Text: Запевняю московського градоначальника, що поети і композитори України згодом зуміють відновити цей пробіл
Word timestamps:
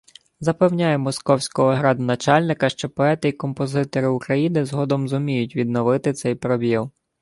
Запевняю 0.39 0.99
московського 0.99 1.73
градоначальника, 1.73 2.69
що 2.69 2.89
поети 2.89 3.29
і 3.29 3.31
композитори 3.31 4.07
України 4.07 4.65
згодом 4.65 5.07
зуміють 5.09 5.55
відновити 5.55 6.13
цей 6.13 6.35
пробіл 6.35 6.89